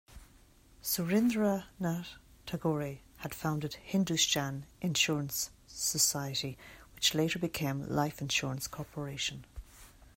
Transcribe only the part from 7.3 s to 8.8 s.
became Life Insurance